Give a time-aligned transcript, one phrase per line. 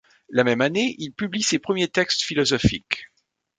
[0.31, 3.11] La même année, il publie ses premiers textes philosophiques.